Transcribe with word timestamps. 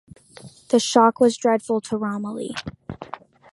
The 0.69 0.79
shock 0.79 1.19
was 1.19 1.37
dreadful 1.37 1.79
to 1.81 1.95
Romilly. 1.95 2.55